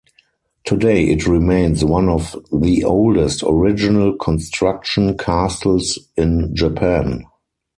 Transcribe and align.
Today 0.63 1.03
it 1.11 1.27
remains 1.27 1.85
one 1.85 2.09
of 2.09 2.35
the 2.51 2.83
oldest 2.83 3.43
original-construction 3.43 5.15
castles 5.19 5.99
in 6.17 6.55
Japan. 6.55 7.25